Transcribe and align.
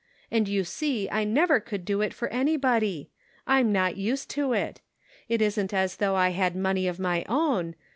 And 0.31 0.47
you 0.47 0.63
see 0.63 1.07
I 1.11 1.23
never 1.23 1.59
could 1.59 1.85
do 1.85 2.01
it 2.01 2.11
for 2.11 2.27
anybody. 2.29 3.11
I'm 3.45 3.71
not 3.71 3.97
used 3.97 4.31
to 4.31 4.51
it. 4.51 4.81
It 5.29 5.43
isn't 5.43 5.75
as 5.75 5.97
though 5.97 6.15
I 6.15 6.29
had 6.29 6.55
money 6.55 6.87
of 6.87 6.97
my 6.97 7.23
own. 7.29 7.75